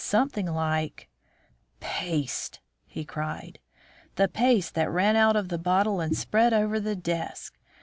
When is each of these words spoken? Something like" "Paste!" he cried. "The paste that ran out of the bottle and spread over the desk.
Something 0.03 0.47
like" 0.47 1.11
"Paste!" 1.79 2.59
he 2.87 3.05
cried. 3.05 3.59
"The 4.15 4.27
paste 4.27 4.73
that 4.73 4.89
ran 4.89 5.15
out 5.15 5.35
of 5.35 5.49
the 5.49 5.59
bottle 5.59 6.01
and 6.01 6.17
spread 6.17 6.53
over 6.55 6.79
the 6.79 6.95
desk. 6.95 7.53